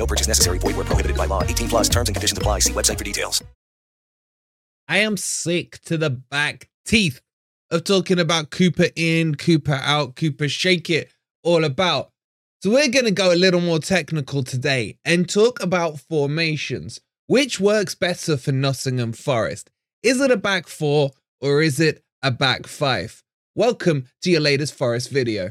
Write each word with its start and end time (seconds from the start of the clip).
No 0.00 0.06
purchase 0.06 0.26
necessary. 0.26 0.58
Void 0.58 0.76
where 0.76 0.86
prohibited 0.86 1.16
by 1.18 1.26
law. 1.26 1.42
18 1.42 1.68
plus 1.68 1.88
terms 1.90 2.08
and 2.08 2.16
conditions 2.16 2.38
apply. 2.38 2.60
See 2.60 2.72
website 2.72 2.96
for 2.96 3.04
details. 3.04 3.44
I 4.88 4.98
am 4.98 5.18
sick 5.18 5.78
to 5.82 5.98
the 5.98 6.08
back 6.08 6.70
teeth 6.86 7.20
of 7.70 7.84
talking 7.84 8.18
about 8.18 8.50
Cooper 8.50 8.86
in, 8.96 9.34
Cooper 9.34 9.74
out, 9.74 10.16
Cooper 10.16 10.48
shake 10.48 10.88
it 10.88 11.12
all 11.44 11.64
about. 11.64 12.10
So 12.62 12.70
we're 12.70 12.88
going 12.88 13.04
to 13.04 13.10
go 13.10 13.32
a 13.32 13.36
little 13.36 13.60
more 13.60 13.78
technical 13.78 14.42
today 14.42 14.98
and 15.04 15.28
talk 15.28 15.62
about 15.62 16.00
formations. 16.00 17.00
Which 17.26 17.60
works 17.60 17.94
better 17.94 18.38
for 18.38 18.52
Nottingham 18.52 19.12
Forest? 19.12 19.70
Is 20.02 20.18
it 20.20 20.30
a 20.30 20.36
back 20.38 20.66
four 20.66 21.10
or 21.42 21.60
is 21.60 21.78
it 21.78 22.02
a 22.22 22.30
back 22.30 22.66
five? 22.66 23.22
Welcome 23.54 24.06
to 24.22 24.30
your 24.30 24.40
latest 24.40 24.74
Forest 24.74 25.10
video. 25.10 25.50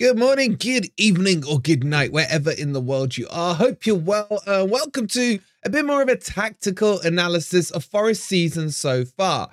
Good 0.00 0.18
morning, 0.18 0.56
good 0.58 0.90
evening, 0.96 1.44
or 1.46 1.60
good 1.60 1.84
night, 1.84 2.10
wherever 2.10 2.50
in 2.50 2.72
the 2.72 2.80
world 2.80 3.18
you 3.18 3.28
are. 3.30 3.54
Hope 3.54 3.84
you're 3.84 3.96
well. 3.96 4.40
Uh, 4.46 4.66
welcome 4.66 5.06
to 5.08 5.40
a 5.62 5.68
bit 5.68 5.84
more 5.84 6.00
of 6.00 6.08
a 6.08 6.16
tactical 6.16 7.00
analysis 7.00 7.70
of 7.70 7.84
Forest 7.84 8.24
season 8.24 8.70
so 8.70 9.04
far. 9.04 9.50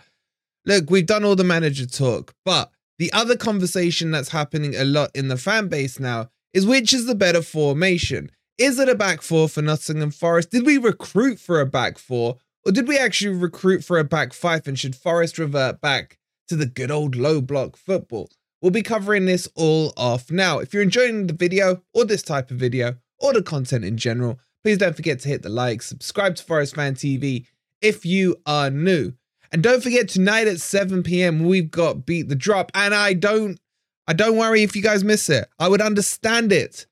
Look, 0.65 0.89
we've 0.89 1.05
done 1.05 1.25
all 1.25 1.35
the 1.35 1.43
manager 1.43 1.85
talk, 1.85 2.33
but 2.45 2.71
the 2.97 3.11
other 3.11 3.35
conversation 3.35 4.09
that's 4.11 4.29
happening 4.29 4.73
a 4.73 4.85
lot 4.85 5.11
in 5.13 5.27
the 5.27 5.35
fan 5.35 5.67
base 5.67 5.99
now 5.99 6.29
is 6.53 6.65
which 6.65 6.93
is 6.93 7.07
the 7.07 7.13
better 7.13 7.41
formation? 7.41 8.31
Is 8.57 8.79
it 8.79 8.87
a 8.87 8.95
back 8.95 9.21
four 9.21 9.49
for 9.49 9.61
Nottingham 9.61 10.11
Forest? 10.11 10.51
Did 10.51 10.65
we 10.65 10.77
recruit 10.77 11.41
for 11.41 11.59
a 11.59 11.65
back 11.65 11.97
four, 11.97 12.37
or 12.65 12.71
did 12.71 12.87
we 12.87 12.97
actually 12.97 13.35
recruit 13.35 13.83
for 13.83 13.99
a 13.99 14.05
back 14.05 14.31
five? 14.31 14.65
And 14.65 14.79
should 14.79 14.95
Forest 14.95 15.39
revert 15.39 15.81
back 15.81 16.17
to 16.47 16.55
the 16.55 16.65
good 16.65 16.89
old 16.89 17.17
low 17.17 17.41
block 17.41 17.75
football? 17.75 18.29
We'll 18.61 18.71
be 18.71 18.81
covering 18.81 19.25
this 19.25 19.47
all 19.55 19.93
off 19.95 20.31
now. 20.31 20.59
If 20.59 20.73
you're 20.73 20.83
enjoying 20.83 21.27
the 21.27 21.33
video 21.33 21.83
or 21.93 22.05
this 22.05 22.23
type 22.23 22.49
of 22.49 22.57
video 22.57 22.95
or 23.19 23.33
the 23.33 23.43
content 23.43 23.85
in 23.85 23.97
general, 23.97 24.39
please 24.63 24.79
don't 24.79 24.95
forget 24.95 25.19
to 25.19 25.29
hit 25.29 25.43
the 25.43 25.49
like, 25.49 25.81
subscribe 25.81 26.35
to 26.35 26.43
Forest 26.43 26.75
Fan 26.75 26.95
TV 26.95 27.45
if 27.81 28.05
you 28.05 28.35
are 28.45 28.69
new. 28.69 29.13
And 29.51 29.61
don't 29.61 29.83
forget 29.83 30.09
tonight 30.09 30.47
at 30.47 30.59
7 30.59 31.03
p.m. 31.03 31.45
we've 31.45 31.71
got 31.71 32.05
Beat 32.05 32.29
the 32.29 32.35
Drop. 32.35 32.71
And 32.73 32.93
I 32.93 33.13
don't 33.13 33.59
I 34.07 34.13
don't 34.13 34.37
worry 34.37 34.63
if 34.63 34.75
you 34.75 34.81
guys 34.81 35.03
miss 35.03 35.29
it. 35.29 35.47
I 35.59 35.67
would 35.67 35.81
understand 35.81 36.51
it. 36.51 36.85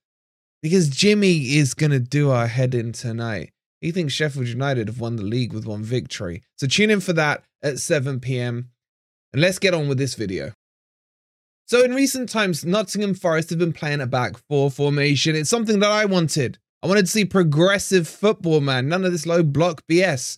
Because 0.61 0.89
Jimmy 0.89 1.55
is 1.57 1.73
gonna 1.73 1.99
do 1.99 2.29
our 2.31 2.47
head 2.47 2.75
in 2.75 2.91
tonight. 2.91 3.51
He 3.81 3.91
thinks 3.91 4.13
Sheffield 4.13 4.47
United 4.47 4.87
have 4.87 4.99
won 4.99 5.15
the 5.15 5.23
league 5.23 5.53
with 5.53 5.65
one 5.65 5.83
victory. 5.83 6.43
So 6.57 6.67
tune 6.67 6.89
in 6.89 7.01
for 7.01 7.13
that 7.13 7.43
at 7.61 7.79
7 7.79 8.19
p.m. 8.19 8.69
And 9.33 9.41
let's 9.41 9.59
get 9.59 9.73
on 9.73 9.87
with 9.87 9.97
this 9.97 10.15
video. 10.15 10.53
So 11.67 11.83
in 11.83 11.95
recent 11.95 12.29
times, 12.29 12.63
Nottingham 12.63 13.15
Forest 13.15 13.49
have 13.49 13.57
been 13.57 13.73
playing 13.73 14.01
a 14.01 14.05
back 14.05 14.37
four 14.47 14.69
formation. 14.69 15.35
It's 15.35 15.49
something 15.49 15.79
that 15.79 15.91
I 15.91 16.05
wanted. 16.05 16.59
I 16.83 16.87
wanted 16.87 17.05
to 17.05 17.11
see 17.11 17.25
progressive 17.25 18.07
football, 18.07 18.61
man. 18.61 18.87
None 18.87 19.03
of 19.03 19.11
this 19.11 19.25
low 19.25 19.41
block 19.41 19.81
BS. 19.89 20.37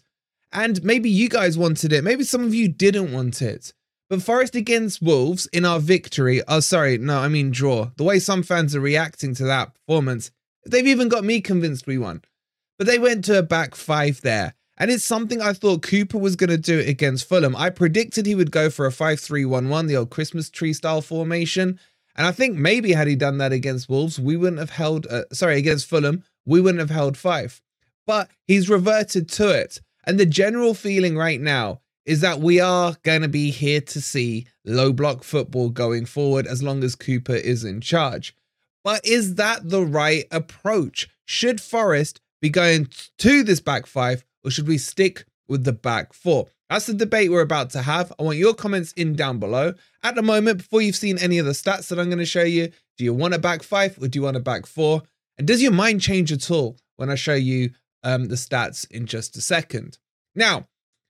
And 0.54 0.82
maybe 0.84 1.10
you 1.10 1.28
guys 1.28 1.58
wanted 1.58 1.92
it. 1.92 2.06
Maybe 2.06 2.24
some 2.24 2.46
of 2.46 2.54
you 2.54 2.70
didn't 2.70 3.12
want 3.12 3.42
it. 3.42 3.74
But 4.10 4.22
Forest 4.22 4.56
against 4.56 5.02
Wolves 5.02 5.48
in 5.48 5.66
our 5.66 5.82
victory, 5.82 6.42
oh, 6.48 6.62
sorry, 6.62 6.98
no, 6.98 7.20
I 7.20 7.28
mean 7.28 7.52
draw. 7.52 7.90
The 7.98 8.06
way 8.06 8.20
some 8.20 8.42
fans 8.42 8.74
are 8.74 8.80
reacting 8.80 9.36
to 9.36 9.44
that 9.44 9.74
performance, 9.76 10.32
they've 10.66 10.88
even 10.88 11.10
got 11.10 11.26
me 11.26 11.42
convinced 11.42 11.88
we 11.88 11.98
won. 11.98 12.22
But 12.78 12.88
they 12.88 13.00
went 13.00 13.26
to 13.26 13.40
a 13.40 13.44
back 13.44 13.76
five 13.76 14.22
there. 14.22 14.54
And 14.78 14.92
it's 14.92 15.04
something 15.04 15.42
I 15.42 15.54
thought 15.54 15.82
Cooper 15.82 16.18
was 16.18 16.36
going 16.36 16.52
to 16.52 16.58
do 16.58 16.80
against 16.80 17.28
Fulham. 17.28 17.56
I 17.56 17.70
predicted 17.72 18.26
he 18.26 18.36
would 18.36 18.52
go 18.52 18.70
for 18.70 18.86
a 18.86 18.92
5 18.92 19.20
3 19.20 19.46
1 19.46 19.70
1, 19.70 19.88
the 19.88 19.98
old 19.98 20.10
Christmas 20.12 20.50
tree 20.50 20.74
style 20.74 21.02
formation. 21.02 21.80
And 22.16 22.28
I 22.28 22.32
think 22.32 22.58
maybe 22.58 22.94
had 22.94 23.08
he 23.08 23.16
done 23.16 23.38
that 23.40 23.52
against 23.52 23.90
Wolves, 23.90 24.20
we 24.20 24.38
wouldn't 24.38 24.60
have 24.60 24.72
held, 24.72 25.08
uh, 25.08 25.24
sorry, 25.32 25.58
against 25.58 25.88
Fulham, 25.88 26.24
we 26.46 26.62
wouldn't 26.62 26.80
have 26.80 26.90
held 26.90 27.18
five. 27.18 27.62
But 28.06 28.30
he's 28.46 28.70
reverted 28.70 29.30
to 29.30 29.50
it. 29.50 29.82
And 30.06 30.20
the 30.20 30.26
general 30.26 30.74
feeling 30.74 31.18
right 31.18 31.42
now 31.42 31.82
is 32.06 32.22
that 32.22 32.40
we 32.40 32.60
are 32.60 32.96
going 33.04 33.22
to 33.22 33.28
be 33.28 33.52
here 33.52 33.82
to 33.82 34.02
see 34.02 34.48
low 34.66 34.94
block 34.94 35.24
football 35.24 35.70
going 35.70 36.06
forward 36.06 36.48
as 36.48 36.64
long 36.64 36.84
as 36.84 36.96
Cooper 36.96 37.36
is 37.36 37.64
in 37.64 37.82
charge. 37.82 38.34
But 38.84 39.06
is 39.06 39.36
that 39.36 39.70
the 39.70 39.84
right 39.84 40.26
approach? 40.32 41.10
Should 41.26 41.60
Forest 41.60 42.22
be 42.42 42.50
going 42.50 42.88
to 43.18 43.44
this 43.44 43.60
back 43.60 43.86
five 43.86 44.24
or 44.48 44.52
should 44.52 44.68
we 44.68 44.78
stick 44.78 45.26
with 45.50 45.66
the 45.66 45.74
back 45.74 46.14
four? 46.14 46.48
That's 46.70 46.86
the 46.86 46.94
debate 46.94 47.32
we're 47.32 47.42
about 47.42 47.70
to 47.72 47.82
have. 47.82 48.14
I 48.18 48.24
want 48.24 48.38
your 48.38 48.54
comments 48.54 48.94
in 48.94 49.16
down 49.16 49.40
below. 49.40 49.74
At 50.04 50.16
the 50.16 50.22
moment, 50.22 50.60
before 50.60 50.82
you've 50.82 50.96
seen 50.96 51.18
any 51.18 51.38
of 51.38 51.46
the 51.46 51.52
stats 51.52 51.90
that 51.90 52.00
I'm 52.00 52.08
going 52.08 52.18
to 52.18 52.26
show 52.26 52.44
you, 52.44 52.72
do 52.98 53.04
you 53.04 53.14
want 53.14 53.34
a 53.34 53.40
back 53.40 53.62
five 53.62 53.98
or 54.02 54.08
do 54.08 54.20
you 54.20 54.24
want 54.24 54.38
a 54.38 54.42
back 54.42 54.66
four? 54.66 55.04
And 55.38 55.48
does 55.48 55.62
your 55.62 55.72
mind 55.72 56.02
change 56.02 56.32
at 56.32 56.50
all 56.50 56.78
when 56.96 57.10
I 57.10 57.16
show 57.16 57.36
you 57.36 57.72
um, 58.04 58.28
the 58.28 58.36
stats 58.36 58.90
in 58.90 59.06
just 59.06 59.38
a 59.38 59.42
second? 59.42 59.98
Now, 60.36 60.68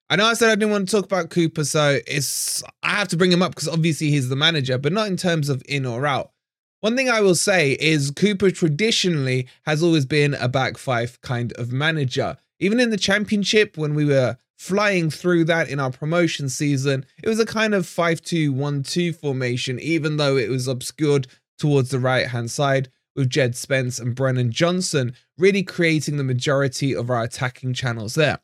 I 0.10 0.16
know 0.16 0.26
I 0.26 0.34
said 0.34 0.50
I 0.50 0.56
didn't 0.56 0.72
want 0.72 0.90
to 0.90 0.96
talk 0.96 1.06
about 1.06 1.30
Cooper, 1.30 1.64
so 1.64 2.00
it's 2.08 2.64
I 2.82 2.90
have 2.90 3.10
to 3.10 3.18
bring 3.18 3.32
him 3.32 3.42
up 3.42 3.52
because 3.52 3.68
obviously 3.68 4.10
he's 4.10 4.30
the 4.30 4.36
manager, 4.36 4.78
but 4.78 4.94
not 4.94 5.08
in 5.08 5.18
terms 5.18 5.50
of 5.50 5.62
in 5.68 5.86
or 5.86 6.06
out. 6.06 6.32
One 6.80 6.96
thing 6.96 7.10
I 7.10 7.22
will 7.22 7.36
say 7.36 7.72
is 7.80 8.12
Cooper 8.12 8.52
traditionally 8.52 9.48
has 9.66 9.82
always 9.82 10.06
been 10.06 10.34
a 10.36 10.48
back 10.48 10.78
five 10.78 11.20
kind 11.22 11.52
of 11.54 11.72
manager. 11.72 12.38
Even 12.60 12.80
in 12.80 12.90
the 12.90 12.98
championship, 12.98 13.78
when 13.78 13.94
we 13.94 14.06
were 14.06 14.38
flying 14.58 15.10
through 15.10 15.46
that 15.46 15.70
in 15.70 15.80
our 15.80 15.92
promotion 15.92 16.50
season, 16.50 17.06
it 17.22 17.30
was 17.30 17.40
a 17.40 17.46
kind 17.46 17.74
of 17.74 17.86
5 17.86 18.22
2 18.22 18.54
1 18.54 18.84
2 18.84 19.14
formation, 19.14 19.80
even 19.80 20.18
though 20.18 20.38
it 20.38 20.50
was 20.50 20.68
obscured 20.68 21.28
towards 21.60 21.90
the 21.90 22.00
right 22.00 22.28
hand 22.28 22.50
side, 22.52 22.90
with 23.16 23.30
Jed 23.30 23.56
Spence 23.56 24.00
and 24.00 24.16
Brennan 24.16 24.52
Johnson 24.52 25.14
really 25.38 25.64
creating 25.64 26.18
the 26.18 26.24
majority 26.24 26.96
of 26.96 27.10
our 27.10 27.24
attacking 27.24 27.74
channels 27.74 28.16
there. 28.16 28.40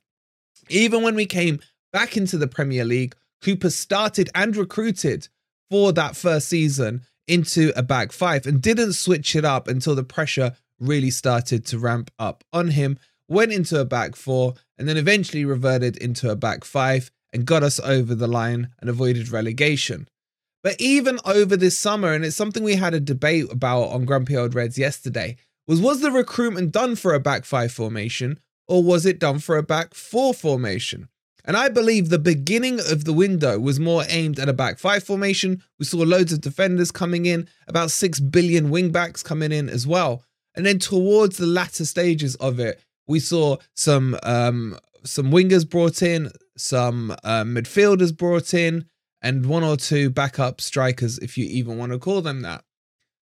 Even 0.70 1.04
when 1.04 1.16
we 1.16 1.26
came 1.26 1.60
back 1.92 2.18
into 2.18 2.38
the 2.38 2.48
Premier 2.48 2.86
League, 2.86 3.16
Cooper 3.42 3.70
started 3.70 4.30
and 4.34 4.56
recruited 4.56 5.28
for 5.70 5.92
that 5.94 6.16
first 6.16 6.48
season 6.48 7.02
into 7.28 7.72
a 7.76 7.84
back 7.84 8.12
five 8.12 8.46
and 8.46 8.62
didn't 8.62 8.94
switch 8.94 9.36
it 9.36 9.46
up 9.46 9.68
until 9.68 9.96
the 9.96 10.04
pressure 10.04 10.56
really 10.80 11.10
started 11.10 11.66
to 11.66 11.80
ramp 11.80 12.12
up 12.20 12.44
on 12.52 12.70
him 12.70 12.98
went 13.34 13.52
into 13.52 13.80
a 13.80 13.86
back 13.86 14.16
four, 14.16 14.54
and 14.78 14.88
then 14.88 14.98
eventually 14.98 15.46
reverted 15.46 15.98
into 15.98 16.30
a 16.30 16.36
back 16.36 16.64
five. 16.64 17.12
and 17.34 17.48
got 17.48 17.64
us 17.64 17.80
over 17.80 18.14
the 18.14 18.28
line 18.28 18.70
and 18.80 18.92
avoided 18.92 19.32
relegation. 19.32 20.08
But 20.62 20.80
even 20.80 21.20
over 21.26 21.58
this 21.58 21.78
summer, 21.78 22.14
and 22.14 22.24
it's 22.24 22.36
something 22.36 22.64
we 22.64 22.76
had 22.76 22.94
a 22.94 23.00
debate 23.00 23.52
about 23.52 23.90
on 23.90 24.06
Grumpy 24.06 24.38
Old 24.38 24.54
Reds 24.54 24.78
yesterday, 24.78 25.38
was 25.68 25.82
was 25.82 26.02
the 26.02 26.12
recruitment 26.12 26.72
done 26.72 26.96
for 26.96 27.14
a 27.14 27.20
back 27.20 27.44
five 27.44 27.72
formation 27.72 28.40
or 28.68 28.84
was 28.84 29.06
it 29.06 29.20
done 29.20 29.40
for 29.40 29.58
a 29.58 29.64
back 29.64 29.94
four 29.94 30.34
formation? 30.34 31.10
And 31.46 31.58
I 31.58 31.68
believe 31.68 32.08
the 32.08 32.20
beginning 32.20 32.80
of 32.80 33.04
the 33.04 33.12
window 33.12 33.60
was 33.60 33.80
more 33.80 34.06
aimed 34.08 34.40
at 34.40 34.48
a 34.48 34.54
back 34.54 34.80
five 34.80 35.04
formation. 35.04 35.62
We 35.78 35.86
saw 35.86 35.98
loads 35.98 36.32
of 36.32 36.40
defenders 36.40 36.92
coming 36.92 37.26
in, 37.26 37.50
about 37.68 37.92
6 37.92 38.20
billion 38.22 38.70
wingbacks 38.70 39.24
coming 39.24 39.52
in 39.52 39.68
as 39.68 39.86
well. 39.86 40.24
And 40.56 40.66
then 40.66 40.80
towards 40.80 41.38
the 41.38 41.46
latter 41.46 41.84
stages 41.84 42.36
of 42.36 42.60
it, 42.60 42.82
we 43.08 43.20
saw 43.20 43.58
some 43.76 44.18
um, 44.24 44.78
some 45.04 45.32
wingers 45.32 45.70
brought 45.70 46.02
in, 46.02 46.32
some 46.58 47.12
uh, 47.24 47.44
midfielders 47.44 48.16
brought 48.16 48.54
in, 48.54 48.86
and 49.22 49.46
one 49.46 49.64
or 49.64 49.78
two 49.78 50.10
backup 50.10 50.62
strikers, 50.62 51.18
if 51.20 51.38
you 51.38 51.46
even 51.46 51.78
want 51.78 51.92
to 51.92 52.00
call 52.00 52.22
them 52.22 52.42
that. 52.42 52.64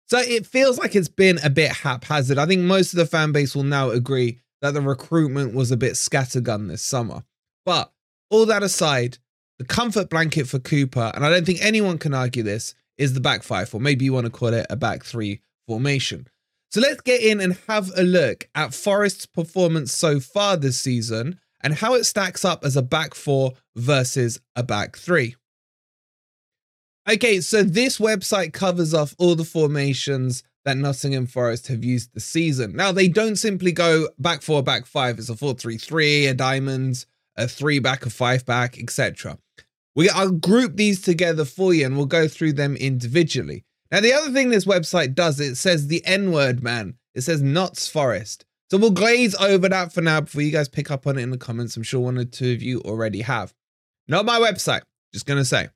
So 0.08 0.19
it 0.19 0.46
feels 0.46 0.78
like 0.78 0.94
it's 0.94 1.08
been 1.08 1.38
a 1.43 1.50
bit 1.50 1.73
haphazard. 1.73 2.38
I 2.38 2.46
think 2.46 2.62
most 2.62 2.93
of 2.93 2.99
the 2.99 3.06
fan 3.06 3.32
base 3.32 3.56
will 3.56 3.64
now 3.64 3.90
agree 3.90 4.38
that 4.62 4.73
the 4.73 4.81
recruitment 4.81 5.52
was 5.52 5.70
a 5.70 5.76
bit 5.76 5.94
scattergun 5.94 6.69
this 6.69 6.82
summer. 6.82 7.25
But 7.64 7.93
all 8.31 8.46
that 8.46 8.62
aside, 8.62 9.19
the 9.58 9.64
comfort 9.64 10.08
blanket 10.08 10.46
for 10.46 10.58
Cooper, 10.58 11.11
and 11.14 11.25
I 11.25 11.31
don't 11.31 11.44
think 11.44 11.58
anyone 11.61 11.99
can 11.99 12.14
argue 12.14 12.43
this, 12.43 12.75
is 12.99 13.14
the 13.14 13.20
back 13.20 13.43
five, 13.43 13.75
or 13.75 13.81
maybe 13.81 14.05
you 14.05 14.12
want 14.12 14.26
to 14.26 14.31
call 14.31 14.55
it 14.55 14.67
a 14.70 14.76
back 14.76 15.05
three 15.05 15.40
formation. 15.67 16.28
So 16.76 16.82
let's 16.82 17.00
get 17.00 17.23
in 17.23 17.40
and 17.40 17.56
have 17.69 17.90
a 17.96 18.02
look 18.02 18.50
at 18.55 18.75
Forest's 18.75 19.25
performance 19.25 19.94
so 19.94 20.20
far 20.20 20.58
this 20.58 20.78
season 20.78 21.40
and 21.62 21.73
how 21.73 21.94
it 21.94 22.05
stacks 22.05 22.44
up 22.44 22.67
as 22.67 22.76
a 22.76 22.82
back 22.82 23.14
four 23.14 23.55
versus 23.75 24.38
a 24.55 24.62
back 24.62 24.99
three. 24.99 25.37
Okay, 27.11 27.40
so 27.40 27.62
this 27.62 27.96
website 27.99 28.52
covers 28.52 28.93
off 28.93 29.14
all 29.19 29.34
the 29.34 29.43
formations 29.43 30.43
that 30.67 30.76
Nottingham 30.76 31.26
Forest 31.26 31.69
have 31.69 31.82
used 31.82 32.12
this 32.12 32.26
season. 32.26 32.76
Now, 32.76 32.93
they 32.93 33.08
don't 33.08 33.37
simply 33.37 33.73
go 33.73 34.11
back 34.19 34.43
four, 34.43 34.62
back 34.62 34.84
five. 34.84 35.19
It's 35.19 35.31
a 35.31 35.34
4 35.34 35.55
3 35.55 35.78
3, 35.78 36.26
a 36.26 36.34
diamond, 36.34 37.06
a 37.37 37.49
three 37.49 37.78
back, 37.78 38.05
a 38.05 38.11
five 38.11 38.44
back, 38.44 38.78
etc. 38.78 39.38
We, 39.94 40.11
I'll 40.11 40.31
group 40.31 40.76
these 40.76 41.00
together 41.00 41.46
for 41.46 41.73
you 41.73 41.87
and 41.87 41.96
we'll 41.96 42.05
go 42.05 42.28
through 42.28 42.52
them 42.52 42.76
individually. 42.76 43.64
Now, 43.91 44.00
the 44.00 44.12
other 44.12 44.33
thing 44.33 44.50
this 44.50 44.65
website 44.65 45.15
does, 45.15 45.38
it 45.41 45.56
says 45.56 45.87
the 45.87 46.05
N 46.05 46.33
word, 46.33 46.62
man. 46.62 46.94
It 47.15 47.23
says 47.23 47.41
Notts 47.41 47.88
Forest. 47.88 48.44
So 48.71 48.79
we'll 48.79 48.91
glaze 48.91 49.35
over 49.37 49.69
that 49.69 49.93
for 49.93 50.00
now 50.00 50.23
before 50.23 50.43
you 50.43 50.50
guys 50.50 50.69
pick 50.69 50.91
up 50.91 51.06
on 51.06 51.19
it 51.19 51.23
in 51.23 51.31
the 51.31 51.38
comments. 51.38 51.77
I'm 51.77 51.85
sure 51.85 52.00
one 52.00 52.19
or 52.19 52.25
two 52.25 52.53
of 52.53 52.62
you 52.62 52.81
already 52.81 53.23
have. 53.23 53.55
Not 54.09 54.27
my 54.27 54.41
website, 54.41 54.83
just 55.12 55.27
going 55.27 55.38
to 55.38 55.44
say. 55.44 55.69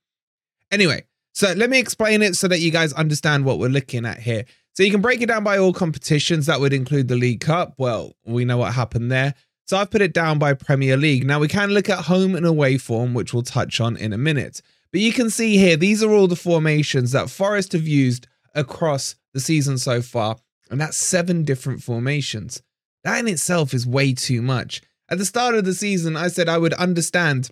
Anyway, 0.72 1.04
so 1.32 1.52
let 1.52 1.70
me 1.70 1.78
explain 1.78 2.22
it 2.22 2.34
so 2.34 2.48
that 2.48 2.58
you 2.58 2.70
guys 2.70 2.92
understand 2.92 3.44
what 3.44 3.58
we're 3.58 3.68
looking 3.68 4.04
at 4.04 4.18
here. 4.18 4.44
So 4.72 4.82
you 4.82 4.90
can 4.90 5.00
break 5.00 5.20
it 5.20 5.26
down 5.26 5.44
by 5.44 5.58
all 5.58 5.72
competitions. 5.72 6.46
That 6.46 6.60
would 6.60 6.72
include 6.72 7.08
the 7.08 7.16
League 7.16 7.40
Cup. 7.40 7.74
Well, 7.78 8.12
we 8.24 8.44
know 8.44 8.58
what 8.58 8.74
happened 8.74 9.10
there. 9.10 9.34
So 9.66 9.76
I've 9.76 9.90
put 9.90 10.02
it 10.02 10.12
down 10.12 10.40
by 10.40 10.54
Premier 10.54 10.96
League. 10.96 11.24
Now 11.24 11.38
we 11.38 11.46
can 11.46 11.70
look 11.70 11.88
at 11.88 12.06
home 12.06 12.34
and 12.34 12.44
away 12.44 12.76
form, 12.76 13.14
which 13.14 13.32
we'll 13.32 13.44
touch 13.44 13.80
on 13.80 13.96
in 13.96 14.12
a 14.12 14.18
minute. 14.18 14.62
But 14.92 15.00
you 15.00 15.12
can 15.12 15.30
see 15.30 15.56
here, 15.56 15.76
these 15.76 16.02
are 16.02 16.10
all 16.10 16.26
the 16.26 16.36
formations 16.36 17.12
that 17.12 17.30
Forest 17.30 17.72
have 17.72 17.86
used 17.86 18.26
across 18.54 19.14
the 19.32 19.40
season 19.40 19.78
so 19.78 20.02
far. 20.02 20.36
And 20.70 20.80
that's 20.80 20.96
seven 20.96 21.44
different 21.44 21.82
formations. 21.82 22.62
That 23.04 23.18
in 23.18 23.28
itself 23.28 23.74
is 23.74 23.86
way 23.86 24.12
too 24.12 24.42
much. 24.42 24.82
At 25.08 25.18
the 25.18 25.24
start 25.24 25.54
of 25.54 25.64
the 25.64 25.74
season, 25.74 26.16
I 26.16 26.28
said 26.28 26.48
I 26.48 26.58
would 26.58 26.74
understand 26.74 27.50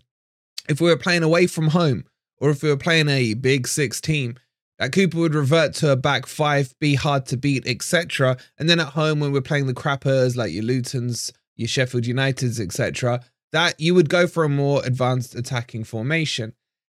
if 0.69 0.81
we 0.81 0.91
were 0.91 0.97
playing 0.97 1.23
away 1.23 1.47
from 1.47 1.69
home 1.69 2.05
or 2.41 2.51
if 2.51 2.63
we 2.63 2.69
were 2.69 2.77
playing 2.77 3.09
a 3.09 3.35
big 3.35 3.67
six 3.67 4.01
team, 4.01 4.37
that 4.79 4.93
Cooper 4.93 5.19
would 5.19 5.35
revert 5.35 5.75
to 5.75 5.91
a 5.91 5.97
back 5.97 6.27
five, 6.27 6.73
be 6.79 6.95
hard 6.95 7.27
to 7.27 7.37
beat, 7.37 7.67
etc. 7.67 8.37
And 8.59 8.71
then 8.71 8.79
at 8.79 8.89
home, 8.89 9.19
when 9.19 9.33
we're 9.33 9.41
playing 9.41 9.67
the 9.67 9.75
crappers 9.75 10.37
like 10.37 10.53
your 10.53 10.63
Lutons, 10.63 11.33
your 11.57 11.67
Sheffield 11.67 12.05
Uniteds, 12.05 12.61
etc., 12.61 13.25
that 13.51 13.81
you 13.81 13.95
would 13.95 14.09
go 14.09 14.29
for 14.29 14.45
a 14.45 14.49
more 14.49 14.85
advanced 14.85 15.35
attacking 15.35 15.83
formation. 15.83 16.53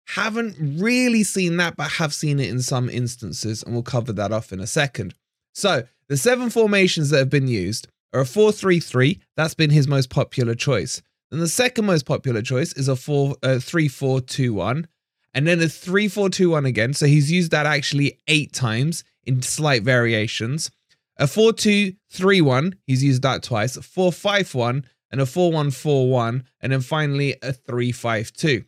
Haven't 0.08 0.56
really 0.80 1.22
seen 1.22 1.56
that, 1.58 1.76
but 1.76 1.92
have 1.92 2.12
seen 2.12 2.40
it 2.40 2.50
in 2.50 2.60
some 2.60 2.88
instances, 2.88 3.62
and 3.62 3.72
we'll 3.72 3.82
cover 3.82 4.12
that 4.12 4.32
off 4.32 4.52
in 4.52 4.60
a 4.60 4.66
second. 4.66 5.14
So, 5.54 5.84
the 6.08 6.16
seven 6.16 6.50
formations 6.50 7.10
that 7.10 7.18
have 7.18 7.30
been 7.30 7.48
used 7.48 7.86
are 8.12 8.20
a 8.20 8.26
4 8.26 8.52
3 8.52 8.80
3, 8.80 9.20
that's 9.36 9.54
been 9.54 9.70
his 9.70 9.86
most 9.86 10.10
popular 10.10 10.54
choice. 10.54 11.00
Then 11.30 11.40
the 11.40 11.48
second 11.48 11.86
most 11.86 12.06
popular 12.06 12.42
choice 12.42 12.72
is 12.72 12.88
a 12.88 12.96
4 12.96 13.36
uh, 13.42 13.58
3 13.60 13.88
4 13.88 14.20
2 14.20 14.54
1 14.54 14.88
and 15.34 15.46
then 15.46 15.60
a 15.60 15.68
3 15.68 16.08
4 16.08 16.28
2 16.28 16.50
1 16.50 16.66
again. 16.66 16.92
So 16.94 17.06
he's 17.06 17.30
used 17.30 17.52
that 17.52 17.66
actually 17.66 18.18
eight 18.26 18.52
times 18.52 19.04
in 19.24 19.42
slight 19.42 19.82
variations. 19.82 20.70
A 21.16 21.26
4 21.26 21.52
2 21.52 21.92
3 22.10 22.40
1, 22.40 22.74
he's 22.86 23.04
used 23.04 23.22
that 23.22 23.42
twice. 23.42 23.76
A 23.76 23.82
4 23.82 24.12
5 24.12 24.54
1 24.54 24.84
and 25.12 25.20
a 25.20 25.26
4 25.26 25.52
1 25.52 25.70
4 25.70 26.10
1. 26.10 26.44
And 26.60 26.72
then 26.72 26.80
finally 26.80 27.36
a 27.42 27.52
3 27.52 27.92
5 27.92 28.32
2. 28.32 28.64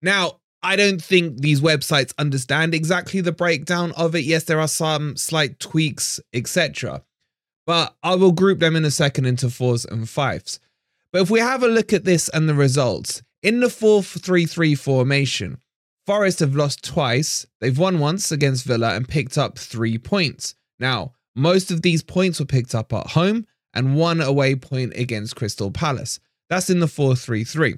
Now, 0.00 0.40
I 0.62 0.76
don't 0.76 1.02
think 1.02 1.38
these 1.38 1.60
websites 1.60 2.14
understand 2.18 2.74
exactly 2.74 3.20
the 3.20 3.32
breakdown 3.32 3.92
of 3.92 4.14
it. 4.14 4.24
Yes, 4.24 4.44
there 4.44 4.60
are 4.60 4.68
some 4.68 5.16
slight 5.16 5.58
tweaks, 5.58 6.20
etc. 6.32 7.02
But 7.66 7.96
I 8.02 8.14
will 8.14 8.32
group 8.32 8.60
them 8.60 8.76
in 8.76 8.84
a 8.84 8.90
second 8.90 9.26
into 9.26 9.50
fours 9.50 9.84
and 9.84 10.08
fives. 10.08 10.60
But 11.12 11.22
if 11.22 11.30
we 11.30 11.40
have 11.40 11.62
a 11.62 11.68
look 11.68 11.92
at 11.92 12.04
this 12.04 12.28
and 12.28 12.48
the 12.48 12.54
results, 12.54 13.22
in 13.42 13.60
the 13.60 13.68
4 13.68 14.02
3 14.02 14.46
3 14.46 14.74
formation, 14.76 15.58
Forest 16.06 16.40
have 16.40 16.56
lost 16.56 16.84
twice. 16.84 17.46
They've 17.60 17.78
won 17.78 18.00
once 18.00 18.32
against 18.32 18.64
Villa 18.64 18.94
and 18.94 19.08
picked 19.08 19.38
up 19.38 19.56
three 19.56 19.98
points. 19.98 20.56
Now, 20.80 21.12
most 21.36 21.70
of 21.70 21.82
these 21.82 22.02
points 22.02 22.40
were 22.40 22.46
picked 22.46 22.74
up 22.74 22.92
at 22.92 23.08
home 23.08 23.46
and 23.72 23.94
one 23.94 24.20
away 24.20 24.56
point 24.56 24.94
against 24.96 25.36
Crystal 25.36 25.70
Palace. 25.70 26.18
That's 26.50 26.70
in 26.70 26.80
the 26.80 26.88
4 26.88 27.14
3 27.14 27.44
3. 27.44 27.76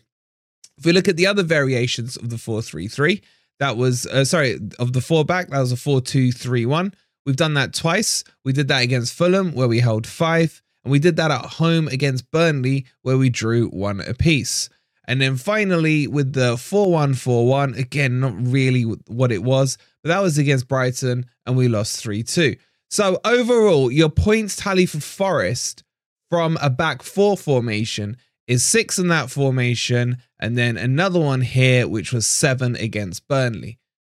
If 0.79 0.85
we 0.85 0.93
look 0.93 1.09
at 1.09 1.17
the 1.17 1.27
other 1.27 1.43
variations 1.43 2.17
of 2.17 2.31
the 2.31 2.39
4 2.39 2.63
3 2.63 2.89
3, 2.89 3.23
that 3.61 3.77
was, 3.77 4.07
uh, 4.07 4.25
sorry, 4.25 4.59
of 4.79 4.93
the 4.93 5.01
four 5.01 5.25
back, 5.25 5.49
that 5.51 5.61
was 5.61 5.73
a 5.73 5.77
4 5.77 6.01
2 6.01 6.33
3 6.33 6.67
1. 6.67 6.95
We've 7.27 7.37
done 7.37 7.55
that 7.55 7.73
twice. 7.73 8.25
We 8.45 8.53
did 8.53 8.69
that 8.69 8.83
against 8.83 9.15
Fulham, 9.15 9.53
where 9.53 9.69
we 9.69 9.81
held 9.81 10.07
five, 10.07 10.61
and 10.85 10.91
we 10.91 10.99
did 10.99 11.17
that 11.17 11.31
at 11.31 11.47
home 11.47 11.89
against 11.89 12.31
Burnley, 12.31 12.87
where 13.03 13.17
we 13.17 13.31
drew 13.31 13.69
one 13.69 14.01
apiece. 14.01 14.69
And 15.07 15.21
then 15.21 15.37
finally 15.37 16.07
with 16.07 16.33
the 16.33 16.57
4 16.57 16.91
1 16.91 17.15
4 17.15 17.47
1, 17.47 17.75
again, 17.75 18.21
not 18.21 18.35
really 18.37 18.83
what 18.83 19.33
it 19.33 19.43
was, 19.43 19.79
but 20.03 20.09
that 20.09 20.23
was 20.23 20.39
against 20.39 20.69
Brighton 20.69 21.27
and 21.47 21.57
we 21.57 21.69
lost 21.69 22.03
3 22.03 22.23
2. 22.23 22.57
So 22.91 23.19
overall, 23.25 23.91
your 23.91 24.09
points 24.09 24.57
tally 24.57 24.87
for 24.87 25.01
Forest 25.01 25.83
from 26.31 26.59
a 26.61 26.71
back 26.71 27.03
four 27.03 27.37
formation 27.37 28.17
is 28.47 28.63
six 28.63 28.99
in 28.99 29.09
that 29.09 29.31
formation, 29.31 30.19
and 30.45 30.59
then 30.59 30.77
another 30.77 31.19
one 31.19 31.41
here, 31.41 31.89
which 31.89 32.13
was 32.13 32.27
seven 32.27 32.77
against 32.77 33.27
Burnley. 33.29 33.79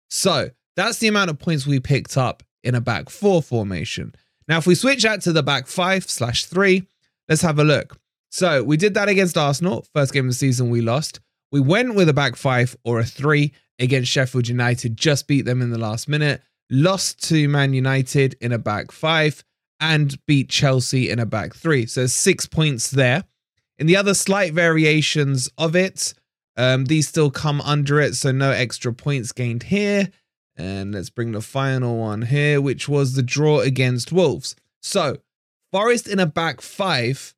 So 0.10 0.50
that's 0.76 0.98
the 0.98 1.08
amount 1.08 1.30
of 1.30 1.38
points 1.38 1.68
we 1.68 1.80
picked 1.80 2.18
up 2.18 2.42
in 2.64 2.74
a 2.74 2.82
back 2.82 3.10
four 3.10 3.44
formation. 3.44 4.16
Now, 4.48 4.58
if 4.58 4.66
we 4.66 4.74
switch 4.74 5.06
out 5.06 5.22
to 5.22 5.32
the 5.32 5.44
back 5.44 5.68
five 5.68 6.10
slash 6.10 6.46
three, 6.46 6.88
let's 7.30 7.44
have 7.44 7.60
a 7.60 7.64
look. 7.64 8.00
So 8.32 8.64
we 8.64 8.76
did 8.76 8.96
that 8.96 9.08
against 9.08 9.38
Arsenal. 9.38 9.86
First 9.94 10.14
game 10.14 10.26
of 10.26 10.32
the 10.32 10.36
season, 10.36 10.72
we 10.72 10.82
lost. 10.82 11.20
We 11.52 11.60
went 11.60 11.94
with 11.94 12.10
a 12.10 12.14
back 12.14 12.36
five 12.36 12.76
or 12.84 13.00
a 13.00 13.06
three 13.06 13.54
against 13.78 14.12
Sheffield 14.12 14.48
United, 14.48 14.98
just 14.98 15.28
beat 15.28 15.46
them 15.46 15.62
in 15.62 15.70
the 15.70 15.78
last 15.78 16.10
minute. 16.10 16.42
Lost 16.72 17.24
to 17.30 17.48
Man 17.48 17.74
United 17.74 18.36
in 18.42 18.52
a 18.52 18.58
back 18.58 18.92
five 18.92 19.44
and 19.80 20.18
beat 20.26 20.50
Chelsea 20.50 21.12
in 21.12 21.20
a 21.20 21.26
back 21.28 21.54
three. 21.54 21.86
So 21.86 22.08
six 22.08 22.48
points 22.48 22.90
there. 22.90 23.26
In 23.78 23.88
the 23.88 23.98
other 23.98 24.14
slight 24.14 24.54
variations 24.54 25.50
of 25.58 25.76
it, 25.76 26.14
um, 26.58 26.86
these 26.86 27.08
still 27.08 27.30
come 27.30 27.60
under 27.62 28.00
it, 28.00 28.16
so 28.16 28.32
no 28.32 28.52
extra 28.52 28.94
points 28.94 29.32
gained 29.32 29.64
here. 29.64 30.10
And 30.56 30.94
let's 30.94 31.10
bring 31.10 31.34
the 31.34 31.42
final 31.42 31.98
one 31.98 32.24
here, 32.24 32.62
which 32.62 32.88
was 32.88 33.14
the 33.14 33.24
draw 33.24 33.60
against 33.60 34.14
Wolves. 34.14 34.56
So 34.82 35.18
Forest 35.74 36.08
in 36.08 36.20
a 36.20 36.26
back 36.26 36.62
five 36.62 37.36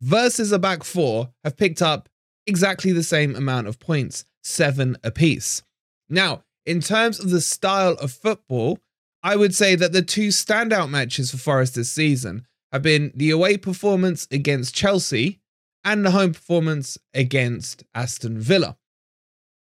versus 0.00 0.52
a 0.52 0.58
back 0.58 0.82
four 0.82 1.30
have 1.44 1.58
picked 1.58 1.82
up 1.82 2.08
exactly 2.46 2.92
the 2.92 3.02
same 3.02 3.36
amount 3.36 3.66
of 3.66 3.78
points, 3.78 4.24
seven 4.42 4.96
apiece. 5.04 5.62
Now, 6.08 6.44
in 6.64 6.80
terms 6.80 7.20
of 7.20 7.28
the 7.28 7.42
style 7.42 7.92
of 8.00 8.12
football, 8.12 8.78
I 9.22 9.36
would 9.36 9.54
say 9.54 9.74
that 9.74 9.92
the 9.92 10.02
two 10.02 10.28
standout 10.28 10.88
matches 10.88 11.30
for 11.30 11.36
Forest 11.36 11.74
this 11.74 11.92
season 11.92 12.46
have 12.72 12.82
been 12.82 13.12
the 13.14 13.30
away 13.30 13.58
performance 13.58 14.26
against 14.30 14.74
Chelsea 14.74 15.40
and 15.86 16.04
the 16.04 16.10
home 16.10 16.34
performance 16.34 16.98
against 17.14 17.84
Aston 17.94 18.38
Villa. 18.40 18.76